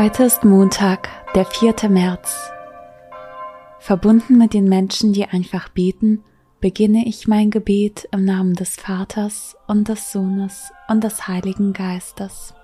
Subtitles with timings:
[0.00, 1.90] Heute ist Montag, der 4.
[1.90, 2.52] März.
[3.80, 6.22] Verbunden mit den Menschen, die einfach beten,
[6.60, 12.54] beginne ich mein Gebet im Namen des Vaters und des Sohnes und des Heiligen Geistes.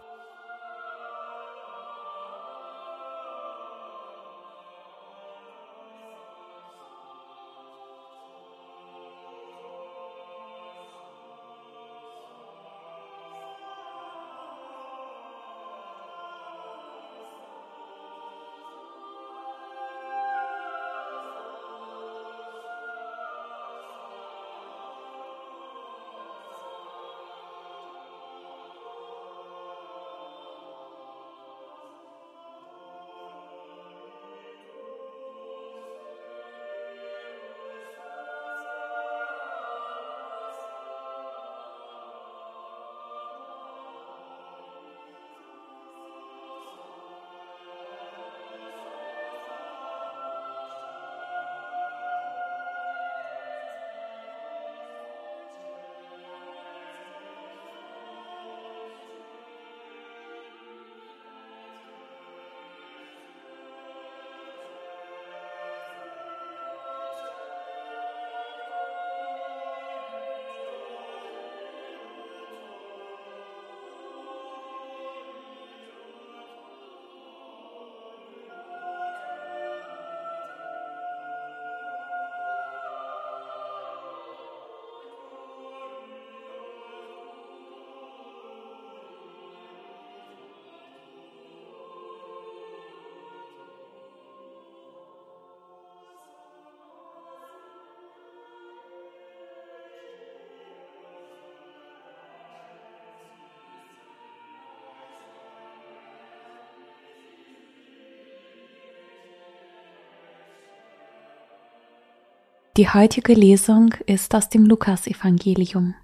[112.77, 115.95] Die heutige Lesung ist aus dem Lukasevangelium.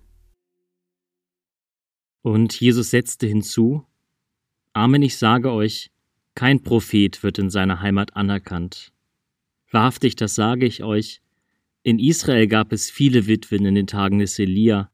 [2.22, 3.84] Und Jesus setzte hinzu,
[4.72, 5.91] Amen, ich sage euch,
[6.36, 8.92] kein Prophet wird in seiner Heimat anerkannt.
[9.72, 11.22] Wahrhaftig, das sage ich euch,
[11.82, 14.92] in Israel gab es viele Witwen in den Tagen des Elia,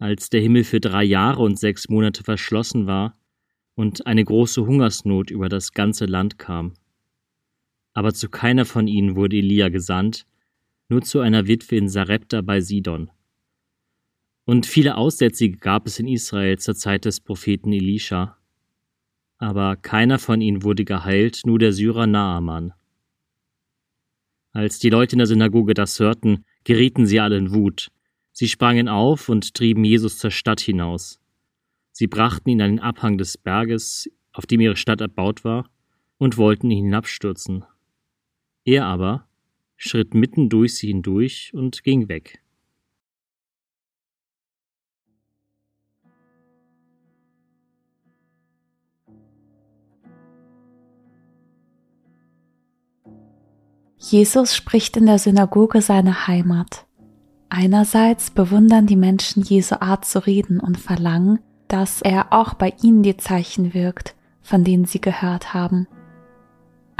[0.00, 3.16] als der Himmel für drei Jahre und sechs Monate verschlossen war
[3.76, 6.74] und eine große Hungersnot über das ganze Land kam.
[7.92, 10.26] Aber zu keiner von ihnen wurde Elia gesandt,
[10.92, 13.10] nur zu einer Witwe in Sarepta bei Sidon.
[14.44, 18.36] Und viele Aussätzige gab es in Israel zur Zeit des Propheten Elisha.
[19.38, 22.74] Aber keiner von ihnen wurde geheilt, nur der Syrer Naaman.
[24.52, 27.88] Als die Leute in der Synagoge das hörten, gerieten sie alle in Wut.
[28.32, 31.22] Sie sprangen auf und trieben Jesus zur Stadt hinaus.
[31.92, 35.70] Sie brachten ihn an den Abhang des Berges, auf dem ihre Stadt erbaut war,
[36.18, 37.64] und wollten ihn hinabstürzen.
[38.64, 39.26] Er aber,
[39.82, 42.38] schritt mitten durch sie hindurch und ging weg.
[53.98, 56.86] Jesus spricht in der Synagoge seine Heimat.
[57.48, 63.02] Einerseits bewundern die Menschen Jesu Art zu reden und verlangen, dass er auch bei ihnen
[63.02, 65.86] die Zeichen wirkt, von denen sie gehört haben.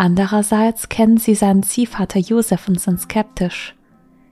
[0.02, 3.76] Andererseits kennen sie seinen Ziehvater Josef und sind skeptisch.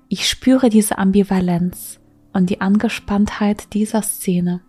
[0.08, 2.00] Ich spüre diese Ambivalenz
[2.32, 4.62] und die Angespanntheit dieser Szene.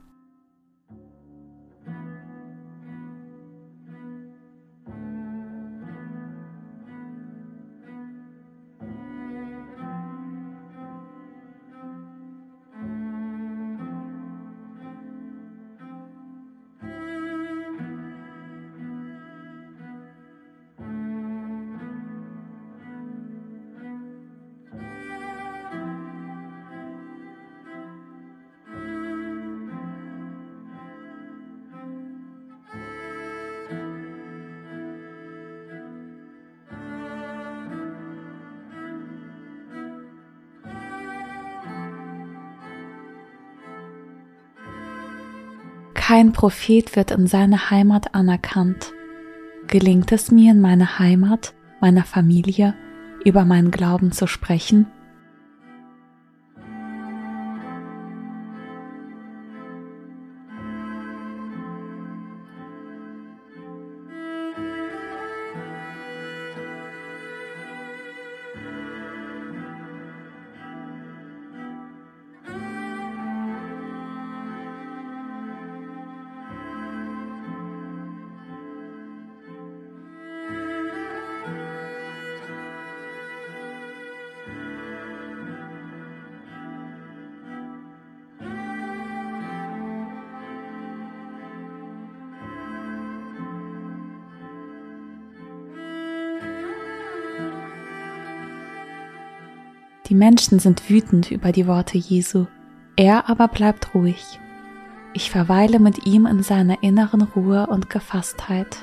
[46.12, 48.92] Kein Prophet wird in seiner Heimat anerkannt.
[49.68, 52.76] Gelingt es mir in meiner Heimat, meiner Familie,
[53.24, 54.88] über meinen Glauben zu sprechen?
[100.12, 102.46] Die Menschen sind wütend über die Worte Jesu,
[102.98, 104.42] er aber bleibt ruhig.
[105.14, 108.80] Ich verweile mit ihm in seiner inneren Ruhe und Gefasstheit.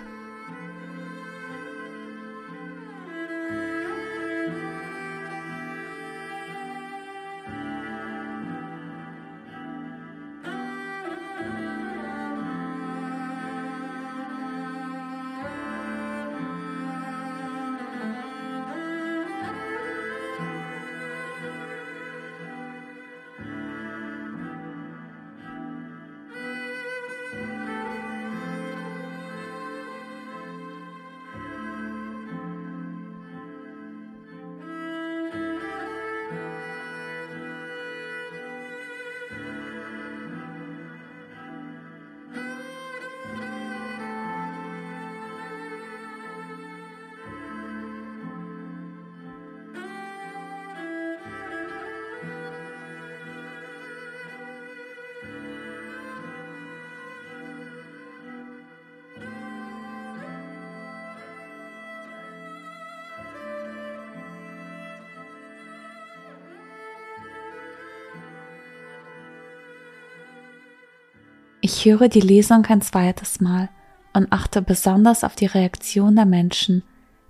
[71.70, 73.68] Ich höre die Lesung ein zweites Mal
[74.14, 76.82] und achte besonders auf die Reaktion der Menschen,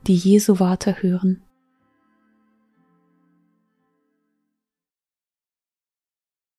[0.06, 1.42] die Jesu Worte hören.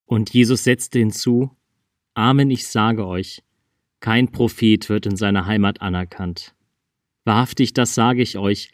[0.05, 1.51] Und Jesus setzte hinzu,
[2.15, 3.43] Amen, ich sage euch,
[4.01, 6.53] kein Prophet wird in seiner Heimat anerkannt.
[7.23, 8.73] Wahrhaftig, das sage ich euch,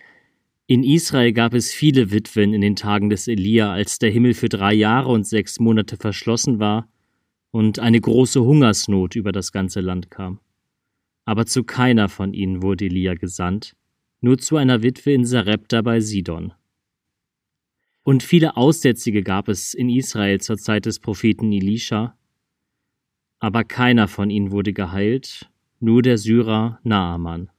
[0.66, 4.50] in Israel gab es viele Witwen in den Tagen des Elia, als der Himmel für
[4.50, 6.90] drei Jahre und sechs Monate verschlossen war
[7.56, 10.42] und eine große Hungersnot über das ganze Land kam.
[11.24, 13.78] Aber zu keiner von ihnen wurde Elia gesandt,
[14.20, 16.52] nur zu einer Witwe in Sarepta bei Sidon.
[18.04, 22.18] Und viele Aussätzige gab es in Israel zur Zeit des Propheten Elisha,
[23.40, 25.50] aber keiner von ihnen wurde geheilt,
[25.80, 27.50] nur der Syrer Naaman.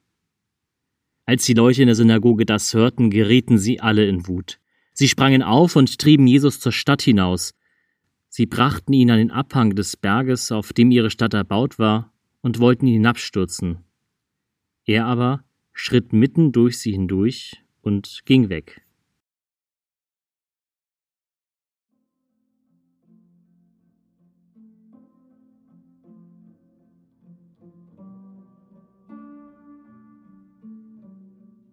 [1.25, 4.60] Als die Leute in der Synagoge das hörten, gerieten sie alle in Wut.
[4.93, 7.54] Sie sprangen auf und trieben Jesus zur Stadt hinaus,
[8.36, 12.12] Sie brachten ihn an den Abhang des Berges, auf dem ihre Stadt erbaut war,
[12.42, 13.78] und wollten ihn hinabstürzen.
[14.84, 15.42] Er aber
[15.72, 18.82] schritt mitten durch sie hindurch und ging weg.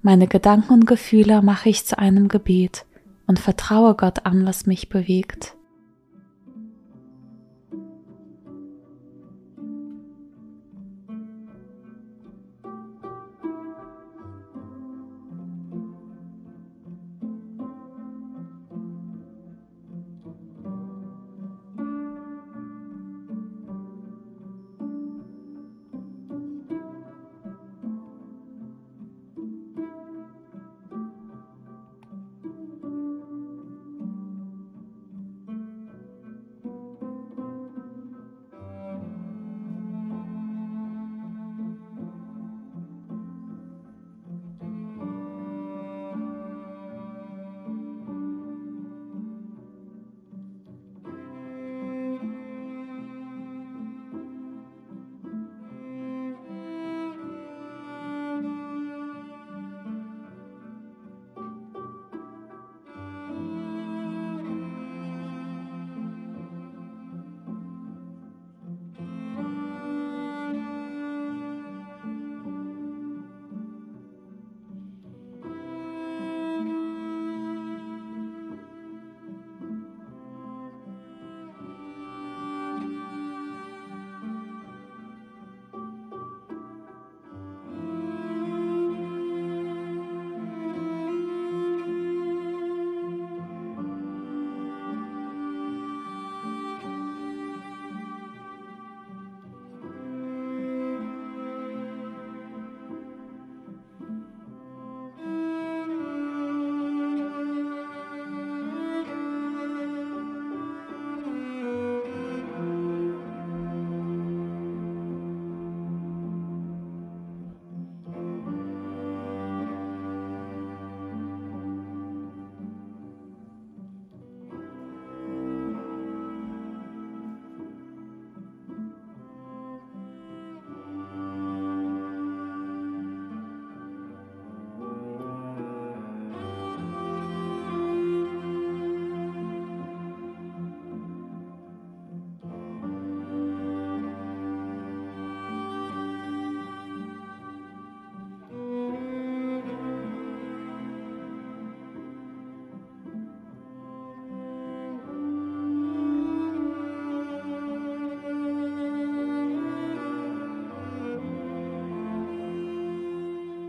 [0.02, 2.86] Meine Gedanken und Gefühle mache ich zu einem Gebet
[3.28, 5.58] und vertraue Gott an, was mich bewegt.